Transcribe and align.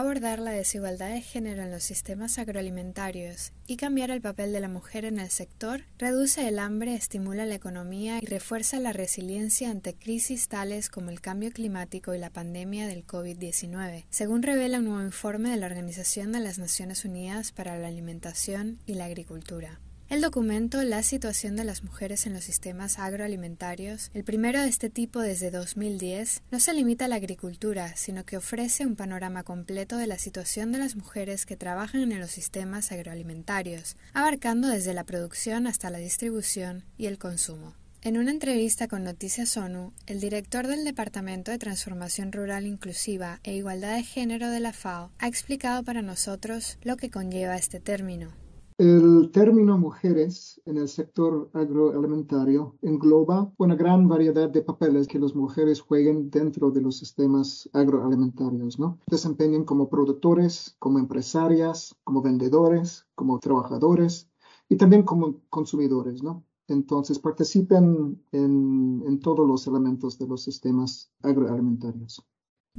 abordar 0.00 0.38
la 0.38 0.50
desigualdad 0.50 1.10
de 1.10 1.20
género 1.20 1.62
en 1.62 1.70
los 1.70 1.82
sistemas 1.82 2.38
agroalimentarios 2.38 3.52
y 3.66 3.76
cambiar 3.76 4.10
el 4.10 4.20
papel 4.20 4.52
de 4.52 4.60
la 4.60 4.68
mujer 4.68 5.04
en 5.04 5.18
el 5.18 5.30
sector 5.30 5.82
reduce 5.98 6.46
el 6.46 6.58
hambre, 6.58 6.94
estimula 6.94 7.46
la 7.46 7.54
economía 7.54 8.18
y 8.22 8.26
refuerza 8.26 8.78
la 8.80 8.92
resiliencia 8.92 9.70
ante 9.70 9.94
crisis 9.94 10.48
tales 10.48 10.88
como 10.88 11.10
el 11.10 11.20
cambio 11.20 11.50
climático 11.52 12.14
y 12.14 12.18
la 12.18 12.30
pandemia 12.30 12.86
del 12.86 13.06
COVID-19, 13.06 14.04
según 14.10 14.42
revela 14.42 14.78
un 14.78 14.86
nuevo 14.86 15.02
informe 15.02 15.50
de 15.50 15.56
la 15.56 15.66
Organización 15.66 16.32
de 16.32 16.40
las 16.40 16.58
Naciones 16.58 17.04
Unidas 17.04 17.52
para 17.52 17.78
la 17.78 17.88
Alimentación 17.88 18.78
y 18.86 18.94
la 18.94 19.06
Agricultura. 19.06 19.80
El 20.10 20.22
documento 20.22 20.82
La 20.84 21.02
situación 21.02 21.54
de 21.54 21.64
las 21.64 21.84
mujeres 21.84 22.24
en 22.24 22.32
los 22.32 22.42
sistemas 22.42 22.98
agroalimentarios, 22.98 24.10
el 24.14 24.24
primero 24.24 24.62
de 24.62 24.68
este 24.68 24.88
tipo 24.88 25.20
desde 25.20 25.50
2010, 25.50 26.44
no 26.50 26.60
se 26.60 26.72
limita 26.72 27.04
a 27.04 27.08
la 27.08 27.16
agricultura, 27.16 27.94
sino 27.94 28.24
que 28.24 28.38
ofrece 28.38 28.86
un 28.86 28.96
panorama 28.96 29.42
completo 29.42 29.98
de 29.98 30.06
la 30.06 30.16
situación 30.16 30.72
de 30.72 30.78
las 30.78 30.96
mujeres 30.96 31.44
que 31.44 31.58
trabajan 31.58 32.10
en 32.10 32.20
los 32.20 32.30
sistemas 32.30 32.90
agroalimentarios, 32.90 33.98
abarcando 34.14 34.68
desde 34.68 34.94
la 34.94 35.04
producción 35.04 35.66
hasta 35.66 35.90
la 35.90 35.98
distribución 35.98 36.84
y 36.96 37.04
el 37.04 37.18
consumo. 37.18 37.74
En 38.00 38.16
una 38.16 38.30
entrevista 38.30 38.88
con 38.88 39.04
Noticias 39.04 39.58
ONU, 39.58 39.92
el 40.06 40.20
director 40.20 40.68
del 40.68 40.84
Departamento 40.84 41.50
de 41.50 41.58
Transformación 41.58 42.32
Rural 42.32 42.64
Inclusiva 42.64 43.40
e 43.42 43.56
Igualdad 43.56 43.96
de 43.96 44.04
Género 44.04 44.48
de 44.48 44.60
la 44.60 44.72
FAO 44.72 45.10
ha 45.18 45.28
explicado 45.28 45.82
para 45.82 46.00
nosotros 46.00 46.78
lo 46.82 46.96
que 46.96 47.10
conlleva 47.10 47.56
este 47.56 47.78
término. 47.78 48.32
El 48.78 49.32
término 49.32 49.76
mujeres 49.76 50.62
en 50.64 50.76
el 50.76 50.86
sector 50.86 51.50
agroalimentario 51.52 52.76
engloba 52.82 53.52
una 53.58 53.74
gran 53.74 54.06
variedad 54.06 54.48
de 54.48 54.62
papeles 54.62 55.08
que 55.08 55.18
las 55.18 55.34
mujeres 55.34 55.80
jueguen 55.80 56.30
dentro 56.30 56.70
de 56.70 56.80
los 56.80 56.96
sistemas 56.96 57.68
agroalimentarios, 57.72 58.78
¿no? 58.78 59.00
Desempeñan 59.08 59.64
como 59.64 59.88
productores, 59.88 60.76
como 60.78 61.00
empresarias, 61.00 61.96
como 62.04 62.22
vendedores, 62.22 63.04
como 63.16 63.40
trabajadores 63.40 64.30
y 64.68 64.76
también 64.76 65.02
como 65.02 65.40
consumidores, 65.50 66.22
¿no? 66.22 66.44
Entonces 66.68 67.18
participan 67.18 68.22
en 68.30 69.18
todos 69.18 69.44
los 69.44 69.66
elementos 69.66 70.20
de 70.20 70.28
los 70.28 70.44
sistemas 70.44 71.10
agroalimentarios. 71.24 72.24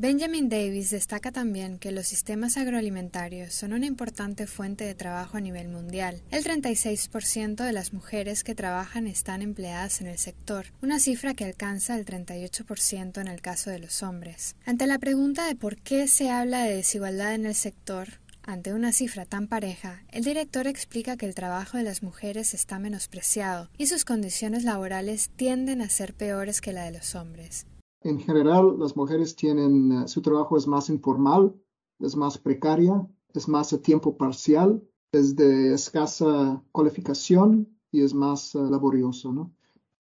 Benjamin 0.01 0.47
Davis 0.47 0.91
destaca 0.91 1.29
también 1.29 1.77
que 1.77 1.91
los 1.91 2.07
sistemas 2.07 2.55
agroalimentarios 2.55 3.53
son 3.53 3.73
una 3.73 3.85
importante 3.85 4.47
fuente 4.47 4.85
de 4.85 4.95
trabajo 4.95 5.35
a 5.35 5.41
nivel 5.41 5.67
mundial. 5.67 6.21
El 6.31 6.45
36% 6.45 7.65
de 7.65 7.73
las 7.73 7.91
mujeres 7.91 8.45
que 8.45 8.55
trabajan 8.55 9.07
están 9.07 9.41
empleadas 9.41 9.99
en 9.99 10.07
el 10.07 10.17
sector, 10.17 10.67
una 10.81 11.01
cifra 11.01 11.33
que 11.33 11.43
alcanza 11.43 11.97
el 11.97 12.05
38% 12.05 13.19
en 13.19 13.27
el 13.27 13.41
caso 13.41 13.71
de 13.71 13.79
los 13.79 14.01
hombres. 14.01 14.55
Ante 14.65 14.87
la 14.87 14.99
pregunta 14.99 15.45
de 15.45 15.57
por 15.57 15.75
qué 15.75 16.07
se 16.07 16.29
habla 16.29 16.63
de 16.63 16.77
desigualdad 16.77 17.35
en 17.35 17.45
el 17.45 17.55
sector, 17.55 18.21
ante 18.43 18.73
una 18.73 18.93
cifra 18.93 19.25
tan 19.25 19.49
pareja, 19.49 20.03
el 20.13 20.23
director 20.23 20.65
explica 20.65 21.17
que 21.17 21.25
el 21.25 21.35
trabajo 21.35 21.75
de 21.75 21.83
las 21.83 22.03
mujeres 22.03 22.53
está 22.53 22.79
menospreciado 22.79 23.69
y 23.77 23.87
sus 23.87 24.05
condiciones 24.05 24.63
laborales 24.63 25.29
tienden 25.35 25.81
a 25.81 25.89
ser 25.89 26.13
peores 26.13 26.61
que 26.61 26.71
la 26.71 26.85
de 26.85 26.91
los 26.91 27.15
hombres. 27.15 27.65
En 28.01 28.19
general, 28.19 28.79
las 28.79 28.95
mujeres 28.95 29.35
tienen, 29.35 29.91
eh, 29.91 30.07
su 30.07 30.21
trabajo 30.21 30.57
es 30.57 30.67
más 30.67 30.89
informal, 30.89 31.53
es 31.99 32.15
más 32.15 32.37
precaria, 32.37 33.05
es 33.33 33.47
más 33.47 33.73
a 33.73 33.81
tiempo 33.81 34.17
parcial, 34.17 34.81
es 35.11 35.35
de 35.35 35.73
escasa 35.73 36.63
cualificación 36.71 37.67
y 37.91 38.01
es 38.01 38.13
más 38.13 38.55
eh, 38.55 38.59
laborioso, 38.59 39.33
¿no? 39.33 39.53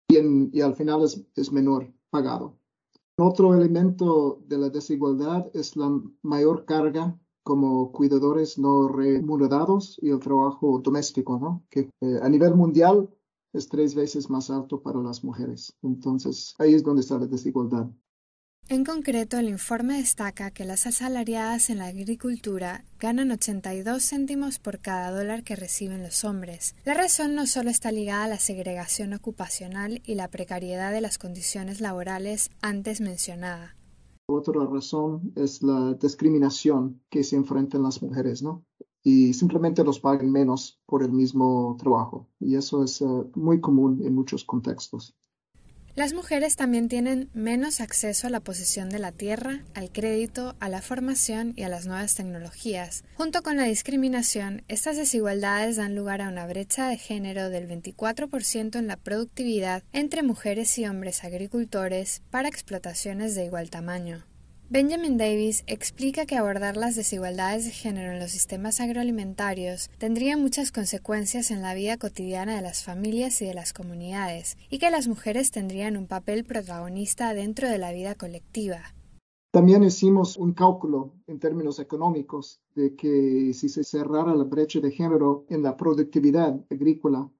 Y, 0.09 0.61
al 0.61 0.75
final 0.75 1.03
es, 1.03 1.25
es 1.35 1.51
menor 1.51 1.93
pagado. 2.11 2.57
Otro 3.17 3.55
elemento 3.55 4.41
de 4.47 4.59
la 4.59 4.71
desigualdad 4.71 5.51
es 5.55 5.77
la 5.77 6.01
mayor 6.23 6.65
carga 6.65 7.19
como 7.45 7.93
cuidadores 7.93 8.59
no 8.59 8.89
remunerados 8.89 9.99
y 10.03 10.11
el 10.11 10.19
trabajo 10.19 10.81
doméstico, 10.83 11.39
¿no? 11.39 11.63
Que 11.71 11.91
eh, 12.01 12.19
a 12.21 12.29
nivel 12.29 12.55
mundial 12.55 13.09
es 13.55 13.69
tres 13.69 13.95
veces 13.95 14.29
más 14.29 14.51
alto 14.51 14.83
para 14.83 15.01
las 15.01 15.25
mujeres. 15.25 15.73
Entonces, 15.83 16.55
ahí 16.59 16.75
es 16.75 16.83
donde 16.83 17.01
está 17.01 17.19
la 17.19 17.27
desigualdad. 17.27 17.89
En 18.71 18.83
concreto, 18.83 19.37
el 19.39 19.51
informe 19.51 19.99
destaca 19.99 20.51
que 20.51 20.65
las 20.65 20.87
asalariadas 20.87 21.69
en 21.69 21.79
la 21.79 21.87
agricultura 21.87 22.85
ganan 22.99 23.31
82 23.31 24.03
céntimos 24.03 24.59
por 24.59 24.81
cada 24.81 25.11
dólar 25.11 25.45
que 25.45 25.55
reciben 25.55 26.03
los 26.03 26.25
hombres. 26.25 26.75
La 26.87 26.95
razón 26.95 27.35
no 27.35 27.47
solo 27.47 27.69
está 27.69 27.93
ligada 27.93 28.25
a 28.25 28.29
la 28.29 28.39
segregación 28.39 29.13
ocupacional 29.13 30.01
y 30.07 30.15
la 30.15 30.29
precariedad 30.29 30.93
de 30.93 31.03
las 31.03 31.19
condiciones 31.19 31.83
laborales 31.83 32.51
antes 32.63 33.03
mencionada. 33.03 33.77
Otra 34.27 34.65
razón 34.65 35.35
es 35.37 35.63
la 35.63 35.93
discriminación 36.01 37.03
que 37.11 37.23
se 37.23 37.37
enfrentan 37.37 37.83
las 37.83 38.01
mujeres, 38.01 38.43
¿no? 38.43 38.65
Y 39.05 39.35
simplemente 39.35 39.85
los 39.85 40.01
paguen 40.01 40.33
menos 40.33 40.81
por 40.87 41.03
el 41.03 41.13
mismo 41.13 41.77
trabajo. 41.79 42.27
Y 42.41 42.57
eso 42.57 42.83
es 42.83 43.03
eh, 43.03 43.07
muy 43.35 43.61
común 43.61 44.01
en 44.05 44.15
muchos 44.15 44.45
contextos. 44.45 45.15
Las 45.95 46.13
mujeres 46.13 46.57
también 46.57 46.89
tienen 46.89 47.31
menos 47.35 47.81
acceso 47.81 48.27
a 48.27 48.31
la 48.31 48.41
posesión 48.41 48.89
de 48.89 48.99
la 48.99 49.13
tierra, 49.13 49.63
al 49.75 49.93
crédito, 49.93 50.57
a 50.59 50.69
la 50.69 50.83
formación 50.83 51.53
y 51.55 51.63
a 51.63 51.69
las 51.69 51.87
nuevas 51.87 52.17
tecnologías. 52.17 53.05
Junto 53.15 53.45
con 53.45 53.57
la 53.57 53.63
discriminación, 53.65 54.65
estas 54.67 54.97
desigualdades 54.97 55.77
dan 55.77 55.95
lugar 55.95 56.21
a 56.21 56.29
una 56.29 56.49
brecha 56.49 56.89
de 56.89 56.97
género 56.97 57.49
del 57.49 57.69
24% 57.69 58.77
en 58.77 58.89
la 58.89 58.97
productividad 58.97 59.85
entre 59.93 60.25
mujeres 60.25 60.77
y 60.79 60.87
hombres 60.87 61.23
agricultores 61.23 62.23
para 62.31 62.49
explotaciones 62.49 63.37
de 63.37 63.45
igual 63.45 63.71
tamaño. 63.71 64.25
Benjamin 64.75 65.17
Davis 65.17 65.63
explica 65.69 66.27
que 66.27 66.37
abordar 66.37 66.77
las 66.77 66.97
desigualdades 66.97 67.65
de 67.65 67.71
género 67.71 68.11
en 68.11 68.19
los 68.19 68.33
sistemas 68.33 68.81
agroalimentarios 68.81 69.89
tendría 69.99 70.37
muchas 70.37 70.73
consecuencias 70.73 71.53
en 71.53 71.63
la 71.63 71.75
vida 71.75 71.97
cotidiana 71.97 72.57
de 72.57 72.63
las 72.63 72.83
familias 72.83 73.41
y 73.41 73.45
de 73.45 73.55
las 73.55 73.73
comunidades, 73.73 74.57
y 74.71 74.81
que 74.81 74.91
las 74.91 75.07
mujeres 75.07 75.53
tendrían 75.53 75.97
un 75.97 76.09
papel 76.09 76.43
protagonista 76.43 77.35
dentro 77.35 77.69
de 77.69 77.79
la 77.79 77.93
vida 77.93 78.17
colectiva. 78.17 78.81
También 79.53 79.85
hicimos 79.85 80.37
un 80.37 80.55
cálculo 80.55 81.13
en 81.29 81.39
términos 81.39 81.79
económicos 81.79 82.61
de 82.75 82.97
que 82.97 83.53
si 83.55 83.69
se 83.69 83.85
cerrara 83.85 84.35
la 84.35 84.43
brecha 84.43 84.81
de 84.81 84.91
género 84.91 85.47
en 85.51 85.63
la 85.63 85.77
productividad 85.77 86.61
agrícola 86.69 87.31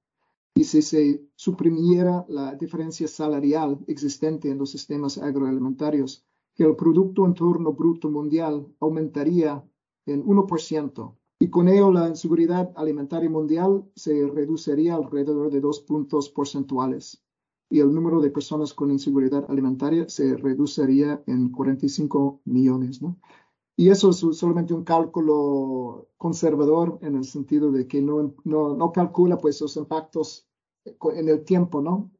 y 0.53 0.63
si 0.63 0.81
se 0.81 1.21
suprimiera 1.35 2.25
la 2.29 2.55
diferencia 2.55 3.09
salarial 3.09 3.77
existente 3.87 4.49
en 4.49 4.57
los 4.57 4.71
sistemas 4.71 5.17
agroalimentarios, 5.17 6.25
que 6.55 6.63
el 6.63 6.75
Producto 6.75 7.25
Interno 7.25 7.73
Bruto 7.73 8.09
Mundial 8.09 8.65
aumentaría 8.79 9.63
en 10.05 10.25
1% 10.25 11.15
y 11.39 11.49
con 11.49 11.67
ello 11.67 11.91
la 11.91 12.07
inseguridad 12.07 12.71
alimentaria 12.75 13.29
mundial 13.29 13.83
se 13.95 14.25
reduciría 14.27 14.95
alrededor 14.95 15.51
de 15.51 15.59
dos 15.59 15.81
puntos 15.81 16.29
porcentuales 16.29 17.21
y 17.69 17.79
el 17.79 17.93
número 17.93 18.21
de 18.21 18.29
personas 18.29 18.73
con 18.73 18.91
inseguridad 18.91 19.45
alimentaria 19.49 20.07
se 20.07 20.37
reduciría 20.37 21.21
en 21.27 21.49
45 21.49 22.41
millones. 22.45 23.01
Y 23.75 23.89
eso 23.89 24.11
es 24.11 24.17
solamente 24.37 24.73
un 24.73 24.85
cálculo 24.85 26.07
conservador 26.15 26.99
en 27.01 27.15
el 27.15 27.25
sentido 27.25 27.71
de 27.71 27.87
que 27.87 28.01
no, 28.01 28.33
no, 28.45 28.75
no 28.75 28.91
calcula 28.93 29.37
pues 29.37 29.59
los 29.59 29.75
impactos 29.75 30.47
en 30.85 31.27
el 31.27 31.43
tiempo, 31.43 31.81
¿no? 31.81 32.11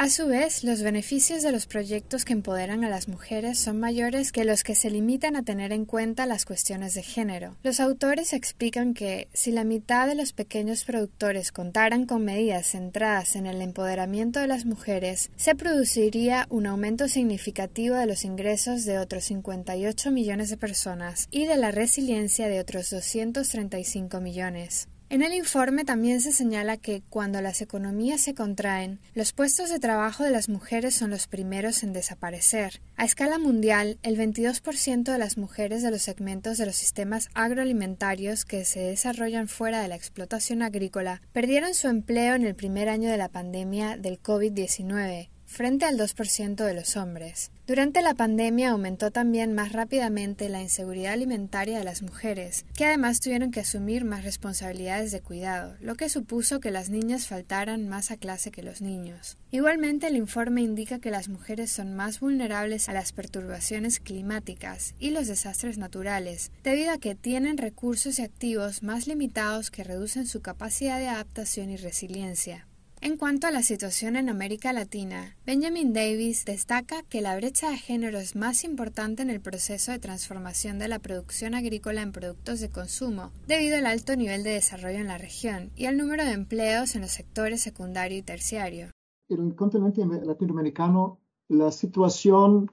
A 0.00 0.10
su 0.10 0.28
vez, 0.28 0.62
los 0.62 0.82
beneficios 0.82 1.42
de 1.42 1.50
los 1.50 1.66
proyectos 1.66 2.24
que 2.24 2.32
empoderan 2.32 2.84
a 2.84 2.88
las 2.88 3.08
mujeres 3.08 3.58
son 3.58 3.80
mayores 3.80 4.30
que 4.30 4.44
los 4.44 4.62
que 4.62 4.76
se 4.76 4.90
limitan 4.90 5.34
a 5.34 5.42
tener 5.42 5.72
en 5.72 5.86
cuenta 5.86 6.24
las 6.24 6.44
cuestiones 6.44 6.94
de 6.94 7.02
género. 7.02 7.56
Los 7.64 7.80
autores 7.80 8.32
explican 8.32 8.94
que, 8.94 9.26
si 9.32 9.50
la 9.50 9.64
mitad 9.64 10.06
de 10.06 10.14
los 10.14 10.32
pequeños 10.32 10.84
productores 10.84 11.50
contaran 11.50 12.06
con 12.06 12.24
medidas 12.24 12.68
centradas 12.68 13.34
en 13.34 13.48
el 13.48 13.60
empoderamiento 13.60 14.38
de 14.38 14.46
las 14.46 14.66
mujeres, 14.66 15.32
se 15.34 15.56
produciría 15.56 16.46
un 16.48 16.68
aumento 16.68 17.08
significativo 17.08 17.96
de 17.96 18.06
los 18.06 18.24
ingresos 18.24 18.84
de 18.84 19.00
otros 19.00 19.24
58 19.24 20.12
millones 20.12 20.48
de 20.48 20.58
personas 20.58 21.26
y 21.32 21.46
de 21.46 21.56
la 21.56 21.72
resiliencia 21.72 22.46
de 22.46 22.60
otros 22.60 22.90
235 22.90 24.20
millones. 24.20 24.86
En 25.10 25.22
el 25.22 25.32
informe 25.32 25.86
también 25.86 26.20
se 26.20 26.32
señala 26.32 26.76
que 26.76 27.02
cuando 27.08 27.40
las 27.40 27.62
economías 27.62 28.20
se 28.20 28.34
contraen, 28.34 28.98
los 29.14 29.32
puestos 29.32 29.70
de 29.70 29.78
trabajo 29.78 30.22
de 30.22 30.30
las 30.30 30.50
mujeres 30.50 30.94
son 30.94 31.08
los 31.08 31.26
primeros 31.26 31.82
en 31.82 31.94
desaparecer. 31.94 32.82
A 32.94 33.06
escala 33.06 33.38
mundial, 33.38 33.98
el 34.02 34.18
22% 34.18 35.10
de 35.10 35.18
las 35.18 35.38
mujeres 35.38 35.82
de 35.82 35.90
los 35.90 36.02
segmentos 36.02 36.58
de 36.58 36.66
los 36.66 36.76
sistemas 36.76 37.30
agroalimentarios 37.32 38.44
que 38.44 38.66
se 38.66 38.80
desarrollan 38.80 39.48
fuera 39.48 39.80
de 39.80 39.88
la 39.88 39.96
explotación 39.96 40.60
agrícola 40.60 41.22
perdieron 41.32 41.72
su 41.72 41.88
empleo 41.88 42.34
en 42.34 42.44
el 42.44 42.54
primer 42.54 42.90
año 42.90 43.10
de 43.10 43.16
la 43.16 43.30
pandemia 43.30 43.96
del 43.96 44.22
COVID-19 44.22 45.30
frente 45.48 45.86
al 45.86 45.98
2% 45.98 46.54
de 46.54 46.74
los 46.74 46.96
hombres. 46.96 47.50
Durante 47.66 48.00
la 48.00 48.14
pandemia 48.14 48.70
aumentó 48.70 49.10
también 49.10 49.54
más 49.54 49.72
rápidamente 49.72 50.48
la 50.48 50.62
inseguridad 50.62 51.14
alimentaria 51.14 51.78
de 51.78 51.84
las 51.84 52.02
mujeres, 52.02 52.64
que 52.74 52.84
además 52.84 53.20
tuvieron 53.20 53.50
que 53.50 53.60
asumir 53.60 54.04
más 54.04 54.24
responsabilidades 54.24 55.10
de 55.10 55.20
cuidado, 55.20 55.74
lo 55.80 55.96
que 55.96 56.08
supuso 56.08 56.60
que 56.60 56.70
las 56.70 56.90
niñas 56.90 57.26
faltaran 57.26 57.88
más 57.88 58.10
a 58.10 58.16
clase 58.16 58.50
que 58.50 58.62
los 58.62 58.80
niños. 58.80 59.36
Igualmente, 59.50 60.06
el 60.06 60.16
informe 60.16 60.62
indica 60.62 60.98
que 60.98 61.10
las 61.10 61.28
mujeres 61.28 61.72
son 61.72 61.94
más 61.96 62.20
vulnerables 62.20 62.88
a 62.88 62.92
las 62.92 63.12
perturbaciones 63.12 64.00
climáticas 64.00 64.94
y 64.98 65.10
los 65.10 65.26
desastres 65.26 65.78
naturales, 65.78 66.52
debido 66.62 66.92
a 66.92 66.98
que 66.98 67.14
tienen 67.14 67.58
recursos 67.58 68.18
y 68.18 68.22
activos 68.22 68.82
más 68.82 69.06
limitados 69.06 69.70
que 69.70 69.84
reducen 69.84 70.26
su 70.26 70.42
capacidad 70.42 70.98
de 70.98 71.08
adaptación 71.08 71.70
y 71.70 71.76
resiliencia. 71.76 72.67
En 73.00 73.16
cuanto 73.16 73.46
a 73.46 73.52
la 73.52 73.62
situación 73.62 74.16
en 74.16 74.28
América 74.28 74.72
Latina, 74.72 75.36
Benjamin 75.46 75.92
Davis 75.92 76.44
destaca 76.44 77.04
que 77.04 77.20
la 77.20 77.36
brecha 77.36 77.70
de 77.70 77.76
género 77.76 78.18
es 78.18 78.34
más 78.34 78.64
importante 78.64 79.22
en 79.22 79.30
el 79.30 79.40
proceso 79.40 79.92
de 79.92 80.00
transformación 80.00 80.80
de 80.80 80.88
la 80.88 80.98
producción 80.98 81.54
agrícola 81.54 82.02
en 82.02 82.10
productos 82.10 82.58
de 82.58 82.70
consumo, 82.70 83.30
debido 83.46 83.76
al 83.76 83.86
alto 83.86 84.16
nivel 84.16 84.42
de 84.42 84.50
desarrollo 84.50 84.98
en 84.98 85.06
la 85.06 85.16
región 85.16 85.70
y 85.76 85.86
al 85.86 85.96
número 85.96 86.24
de 86.24 86.32
empleos 86.32 86.96
en 86.96 87.02
los 87.02 87.12
sectores 87.12 87.62
secundario 87.62 88.18
y 88.18 88.22
terciario. 88.22 88.90
En 89.28 89.46
el 89.46 89.54
continente 89.54 90.04
latinoamericano, 90.04 91.20
la 91.48 91.70
situación 91.70 92.68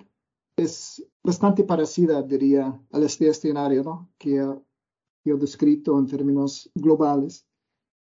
es 0.58 1.06
bastante 1.24 1.64
parecida, 1.64 2.24
diría, 2.24 2.82
al 2.92 3.04
este 3.04 3.28
escenario 3.28 3.84
¿no? 3.84 4.10
que 4.18 4.38
he 5.24 5.34
descrito 5.34 6.00
en 6.00 6.08
términos 6.08 6.72
globales 6.74 7.46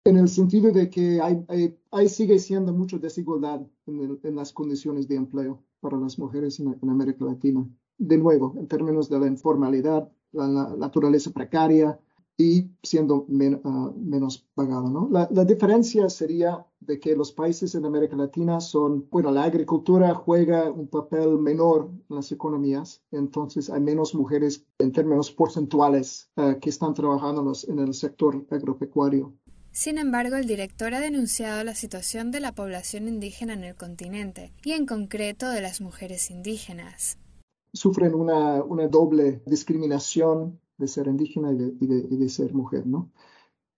en 0.08 0.16
el 0.16 0.28
sentido 0.28 0.72
de 0.72 0.88
que 0.88 1.20
hay, 1.20 2.08
sigue 2.08 2.38
siendo 2.38 2.72
mucha 2.72 2.96
desigualdad 2.96 3.60
en, 3.86 4.36
las 4.36 4.52
condiciones 4.54 5.06
de 5.06 5.16
empleo 5.16 5.62
para 5.80 5.98
las 5.98 6.18
mujeres 6.18 6.58
en, 6.60 6.78
América 6.88 7.26
Latina. 7.26 7.68
De 7.98 8.16
nuevo, 8.16 8.54
en 8.56 8.66
términos 8.68 9.10
de 9.10 9.18
la 9.18 9.26
informalidad, 9.26 10.10
la, 10.32 10.74
naturaleza 10.76 11.30
precaria 11.30 11.98
y 12.38 12.70
siendo 12.82 13.26
ah, 13.64 13.92
menos 13.96 14.46
pagada. 14.54 14.88
¿no? 14.88 15.08
La, 15.10 15.28
la, 15.30 15.44
diferencia 15.44 16.08
sería 16.08 16.64
de 16.80 16.98
que 17.00 17.14
los 17.14 17.32
países 17.32 17.74
en 17.74 17.84
América 17.84 18.16
Latina 18.16 18.60
son, 18.60 19.06
bueno, 19.10 19.30
la 19.30 19.42
agricultura 19.42 20.14
juega 20.14 20.70
un 20.70 20.88
papel 20.88 21.38
menor 21.38 21.90
en 22.08 22.16
las 22.16 22.32
economías, 22.32 23.02
entonces 23.10 23.68
hay 23.68 23.80
menos 23.80 24.14
mujeres 24.14 24.64
en 24.78 24.92
términos 24.92 25.30
porcentuales 25.32 26.30
ah, 26.36 26.56
que 26.60 26.70
están 26.70 26.94
trabajando 26.94 27.52
en 27.66 27.78
el 27.80 27.92
sector 27.92 28.46
agropecuario. 28.50 29.34
Sin 29.78 29.96
embargo, 29.96 30.34
el 30.34 30.48
director 30.48 30.92
ha 30.92 30.98
denunciado 30.98 31.62
la 31.62 31.72
situación 31.72 32.32
de 32.32 32.40
la 32.40 32.50
población 32.50 33.06
indígena 33.06 33.52
en 33.52 33.62
el 33.62 33.76
continente 33.76 34.52
y 34.64 34.72
en 34.72 34.86
concreto 34.86 35.48
de 35.50 35.60
las 35.60 35.80
mujeres 35.80 36.32
indígenas. 36.32 37.16
Sufren 37.72 38.12
una, 38.12 38.58
doble 38.88 39.40
discriminación 39.46 40.58
de 40.78 40.88
ser 40.88 41.06
indígena 41.06 41.52
y 41.52 41.86
de, 41.86 42.28
ser 42.28 42.54
mujer, 42.54 42.88
¿no? 42.88 43.12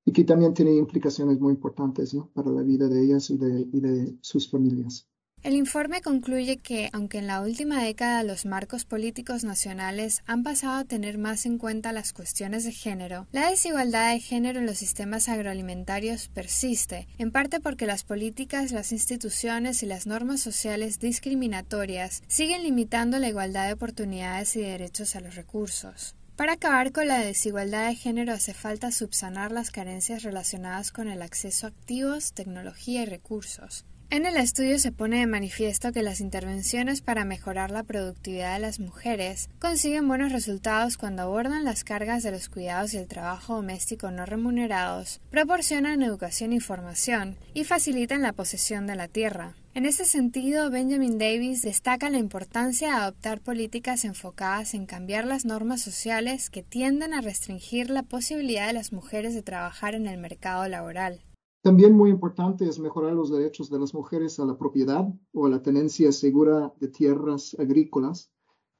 Y 0.06 0.12
que 0.12 0.25
también 0.25 0.55
tiene 0.55 0.75
implicaciones 0.75 1.38
muy 1.38 1.52
importantes 1.52 2.17
para 2.32 2.50
la 2.50 2.62
vida 2.62 2.88
de 2.88 3.05
ellas 3.05 3.29
y 3.29 3.37
de 3.37 4.17
sus 4.23 4.50
familias. 4.50 5.06
El 5.42 5.54
informe 5.54 6.02
concluye 6.02 6.58
que, 6.58 6.90
aunque 6.92 7.16
en 7.16 7.26
la 7.26 7.40
última 7.40 7.82
década 7.82 8.22
los 8.25 8.44
marcos 8.44 8.84
políticos 8.84 9.42
nacionales 9.42 10.22
han 10.26 10.42
pasado 10.42 10.81
a 10.81 10.84
tener 10.84 11.16
más 11.16 11.46
en 11.46 11.56
cuenta 11.56 11.92
las 11.92 12.12
cuestiones 12.12 12.64
de 12.64 12.72
género, 12.72 13.26
la 13.32 13.48
desigualdad 13.48 14.12
de 14.12 14.20
género 14.20 14.60
en 14.60 14.66
los 14.66 14.76
sistemas 14.76 15.31
agroalimentarios 15.31 16.28
persiste, 16.28 17.08
en 17.16 17.31
parte 17.31 17.58
porque 17.58 17.87
las 17.87 18.04
políticas, 18.04 18.70
las 18.70 18.92
instituciones 18.92 19.82
y 19.82 19.87
las 19.87 20.06
normas 20.06 20.42
sociales 20.42 20.98
discriminatorias 20.98 22.22
siguen 22.28 22.62
limitando 22.62 23.19
la 23.19 23.31
igualdad 23.31 23.66
de 23.66 23.72
oportunidades 23.72 24.54
y 24.56 24.60
derechos 24.60 25.16
a 25.16 25.20
los 25.20 25.37
recursos. 25.37 26.16
Para 26.37 26.52
acabar 26.52 26.92
con 26.92 27.08
la 27.08 27.19
desigualdad 27.19 27.88
de 27.88 27.94
género 27.94 28.34
hace 28.34 28.52
falta 28.52 28.92
subsanar 28.92 29.52
las 29.52 29.70
carencias 29.70 30.22
relacionadas 30.22 30.92
con 30.92 31.08
el 31.08 31.22
acceso 31.22 31.66
a 31.66 31.70
activos, 31.70 32.34
tecnología 32.34 33.04
y 33.04 33.06
recursos. 33.06 33.87
En 34.12 34.26
el 34.26 34.36
estudio 34.38 34.76
se 34.80 34.90
pone 34.90 35.20
de 35.20 35.28
manifiesto 35.28 35.92
que 35.92 36.02
las 36.02 36.20
intervenciones 36.20 37.00
para 37.00 37.24
mejorar 37.24 37.70
la 37.70 37.84
productividad 37.84 38.54
de 38.54 38.58
las 38.58 38.80
mujeres 38.80 39.48
consiguen 39.60 40.08
buenos 40.08 40.32
resultados 40.32 40.96
cuando 40.96 41.22
abordan 41.22 41.62
las 41.62 41.84
cargas 41.84 42.24
de 42.24 42.32
los 42.32 42.48
cuidados 42.48 42.92
y 42.92 42.96
el 42.96 43.06
trabajo 43.06 43.54
doméstico 43.54 44.10
no 44.10 44.26
remunerados, 44.26 45.20
proporcionan 45.30 46.02
educación 46.02 46.52
y 46.52 46.58
formación 46.58 47.36
y 47.54 47.62
facilitan 47.62 48.22
la 48.22 48.32
posesión 48.32 48.88
de 48.88 48.96
la 48.96 49.06
tierra. 49.06 49.54
En 49.74 49.86
ese 49.86 50.04
sentido, 50.04 50.70
Benjamin 50.70 51.16
Davis 51.16 51.62
destaca 51.62 52.10
la 52.10 52.18
importancia 52.18 52.88
de 52.88 52.94
adoptar 52.94 53.40
políticas 53.40 54.04
enfocadas 54.04 54.74
en 54.74 54.86
cambiar 54.86 55.24
las 55.24 55.44
normas 55.44 55.82
sociales 55.82 56.50
que 56.50 56.64
tienden 56.64 57.14
a 57.14 57.20
restringir 57.20 57.90
la 57.90 58.02
posibilidad 58.02 58.66
de 58.66 58.72
las 58.72 58.92
mujeres 58.92 59.34
de 59.34 59.42
trabajar 59.42 59.94
en 59.94 60.08
el 60.08 60.18
mercado 60.18 60.66
laboral. 60.66 61.20
También 61.62 61.94
muy 61.94 62.08
importante 62.08 62.66
es 62.66 62.78
mejorar 62.78 63.12
los 63.12 63.30
derechos 63.30 63.68
de 63.68 63.78
las 63.78 63.92
mujeres 63.92 64.40
a 64.40 64.46
la 64.46 64.56
propiedad 64.56 65.06
o 65.34 65.44
a 65.44 65.50
la 65.50 65.62
tenencia 65.62 66.10
segura 66.10 66.72
de 66.80 66.88
tierras 66.88 67.54
agrícolas, 67.58 68.30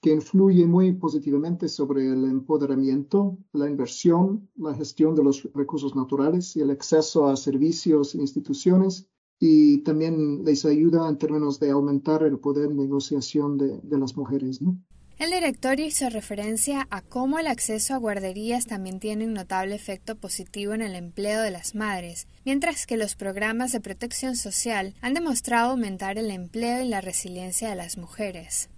que 0.01 0.13
influye 0.15 0.67
muy 0.67 0.93
positivamente 0.95 1.69
sobre 1.69 2.07
el 2.07 2.25
empoderamiento, 2.25 3.37
la 3.53 3.69
inversión, 3.69 4.49
la 4.57 4.75
gestión 4.75 5.15
de 5.15 5.23
los 5.23 5.47
recursos 5.53 5.95
naturales 5.95 6.57
y 6.57 6.63
el 6.63 6.71
acceso 6.71 7.27
a 7.27 7.37
servicios 7.37 8.15
e 8.15 8.19
instituciones, 8.19 9.11
y 9.39 9.79
también 9.83 10.45
les 10.45 10.65
ayuda 10.65 11.07
en 11.07 11.19
términos 11.19 11.61
de 11.61 11.71
aumentar 11.71 12.23
el 12.23 12.39
poder 12.39 12.69
de 12.69 12.75
negociación 12.75 13.59
de, 13.59 13.79
de 13.83 13.99
las 13.99 14.17
mujeres. 14.17 14.63
¿no? 14.63 14.79
El 15.21 15.33
director 15.33 15.79
hizo 15.81 16.09
referencia 16.09 16.89
a 16.89 17.03
cómo 17.03 17.39
el 17.39 17.47
acceso 17.47 17.93
a 17.93 17.99
guarderías 17.99 18.65
también 18.65 19.01
tiene 19.01 19.27
un 19.27 19.35
notable 19.35 19.75
efecto 19.75 20.17
positivo 20.17 20.73
en 20.73 20.81
el 20.81 20.95
empleo 20.95 21.43
de 21.43 21.51
las 21.51 21.75
madres, 21.75 22.27
mientras 22.47 22.87
que 22.87 22.97
los 22.97 23.17
programas 23.17 23.71
de 23.71 23.83
protección 23.83 24.35
social 24.35 24.95
han 25.03 25.13
demostrado 25.13 25.73
aumentar 25.73 26.17
el 26.17 26.31
empleo 26.31 26.83
y 26.83 26.89
la 26.89 27.03
resiliencia 27.03 27.69
de 27.69 27.77
las 27.77 27.99
mujeres. 27.99 28.71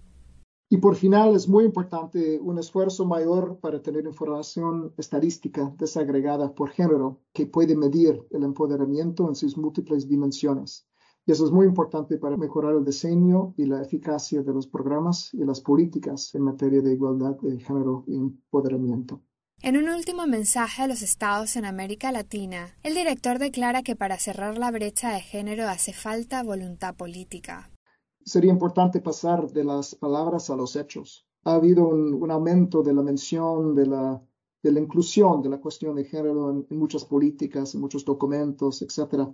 Y 0.68 0.78
por 0.78 0.96
final, 0.96 1.36
es 1.36 1.46
muy 1.46 1.64
importante 1.64 2.40
un 2.40 2.58
esfuerzo 2.58 3.04
mayor 3.04 3.60
para 3.60 3.80
tener 3.80 4.04
información 4.04 4.92
estadística 4.98 5.72
desagregada 5.78 6.52
por 6.56 6.70
género 6.70 7.20
que 7.32 7.46
puede 7.46 7.76
medir 7.76 8.20
el 8.30 8.42
empoderamiento 8.42 9.28
en 9.28 9.36
sus 9.36 9.56
múltiples 9.56 10.08
dimensiones. 10.08 10.88
Y 11.24 11.30
eso 11.30 11.44
es 11.44 11.52
muy 11.52 11.66
importante 11.66 12.18
para 12.18 12.36
mejorar 12.36 12.74
el 12.74 12.84
diseño 12.84 13.54
y 13.56 13.66
la 13.66 13.80
eficacia 13.80 14.42
de 14.42 14.52
los 14.52 14.66
programas 14.66 15.32
y 15.32 15.44
las 15.44 15.60
políticas 15.60 16.34
en 16.34 16.42
materia 16.42 16.80
de 16.80 16.94
igualdad 16.94 17.36
de 17.40 17.60
género 17.60 18.04
y 18.08 18.16
empoderamiento. 18.16 19.22
En 19.62 19.76
un 19.76 19.88
último 19.88 20.26
mensaje 20.26 20.82
a 20.82 20.88
los 20.88 21.02
estados 21.02 21.54
en 21.54 21.64
América 21.64 22.10
Latina, 22.10 22.74
el 22.82 22.94
director 22.94 23.38
declara 23.38 23.84
que 23.84 23.94
para 23.94 24.18
cerrar 24.18 24.58
la 24.58 24.72
brecha 24.72 25.12
de 25.12 25.20
género 25.20 25.68
hace 25.68 25.92
falta 25.92 26.42
voluntad 26.42 26.96
política. 26.96 27.70
Sería 28.24 28.50
importante 28.50 29.00
pasar 29.00 29.48
de 29.52 29.62
las 29.62 29.94
palabras 29.94 30.50
a 30.50 30.56
los 30.56 30.74
hechos. 30.74 31.28
Ha 31.44 31.54
habido 31.54 31.86
un, 31.86 32.30
aumento 32.32 32.82
de 32.82 32.94
la 32.94 33.02
mención 33.02 33.76
de 33.76 33.86
la, 33.86 34.20
de 34.60 34.72
la 34.72 34.80
inclusión 34.80 35.40
de 35.42 35.50
la 35.50 35.60
cuestión 35.60 35.94
de 35.94 36.04
género 36.04 36.50
en, 36.50 36.66
en 36.68 36.78
muchas 36.78 37.04
políticas, 37.04 37.76
en 37.76 37.80
muchos 37.80 38.04
documentos, 38.04 38.82
etc 38.82 39.28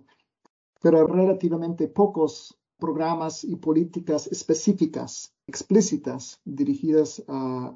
pero 0.80 1.06
relativamente 1.06 1.88
pocos 1.88 2.58
programas 2.78 3.44
y 3.44 3.56
políticas 3.56 4.28
específicas, 4.28 5.32
explícitas, 5.46 6.40
dirigidas 6.44 7.22
a, 7.28 7.74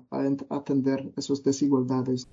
atender 0.49 1.13
esas 1.17 1.43
desigualdades. 1.43 2.29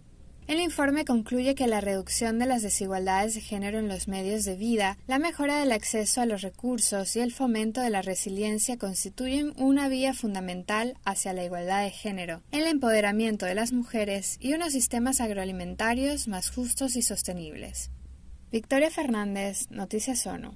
El 0.47 0.59
informe 0.59 1.05
concluye 1.05 1.53
que 1.53 1.67
la 1.67 1.79
reducción 1.79 2.39
de 2.39 2.47
las 2.47 2.63
desigualdades 2.63 3.35
de 3.35 3.41
género 3.41 3.77
en 3.77 3.87
los 3.87 4.07
medios 4.07 4.45
de 4.45 4.55
vida, 4.55 4.97
la 5.05 5.19
mejora 5.19 5.59
del 5.59 5.71
acceso 5.71 6.21
a 6.21 6.25
los 6.25 6.41
recursos 6.41 7.15
y 7.15 7.19
el 7.19 7.31
fomento 7.31 7.81
de 7.81 7.91
la 7.91 8.01
resiliencia 8.01 8.79
constituyen 8.79 9.53
una 9.57 9.89
vía 9.89 10.15
fundamental 10.15 10.97
hacia 11.05 11.33
la 11.33 11.43
igualdad 11.43 11.83
de 11.83 11.91
género, 11.91 12.41
el 12.51 12.65
empoderamiento 12.65 13.45
de 13.45 13.53
las 13.53 13.73
mujeres 13.73 14.37
y 14.39 14.53
unos 14.53 14.73
sistemas 14.73 15.21
agroalimentarios 15.21 16.27
más 16.27 16.49
justos 16.49 16.95
y 16.95 17.03
sostenibles. 17.03 17.91
Victoria 18.51 18.89
Fernández, 18.89 19.69
Noticias 19.69 20.25
ONU. 20.25 20.55